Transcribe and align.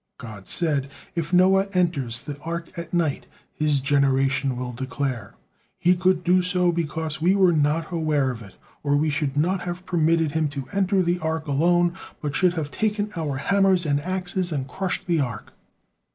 God 0.17 0.47
said: 0.47 0.89
"If 1.13 1.31
Noah 1.31 1.67
enters 1.75 2.23
the 2.23 2.35
ark 2.39 2.71
at 2.75 2.91
night, 2.91 3.27
his 3.53 3.79
generation 3.79 4.57
will 4.57 4.73
declare: 4.73 5.35
'He 5.77 5.95
could 5.95 6.23
do 6.23 6.41
so 6.41 6.71
because 6.71 7.21
we 7.21 7.35
were 7.35 7.51
not 7.53 7.91
aware 7.93 8.31
of 8.31 8.41
it, 8.41 8.57
or 8.81 8.95
we 8.95 9.11
should 9.11 9.37
not 9.37 9.59
have 9.61 9.85
permitted 9.85 10.31
him 10.31 10.47
to 10.47 10.65
enter 10.73 11.03
the 11.03 11.19
ark 11.19 11.45
alone, 11.45 11.93
but 12.19 12.35
should 12.35 12.53
have 12.53 12.71
taken 12.71 13.11
our 13.15 13.37
hammers 13.37 13.85
and 13.85 13.99
axes, 14.01 14.51
and 14.51 14.67
crushed 14.67 15.05
the 15.05 15.19
ark.' 15.19 15.53